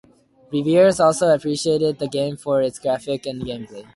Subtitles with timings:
[0.51, 3.87] Reviewers also appreciated the game for its graphics and gameplay.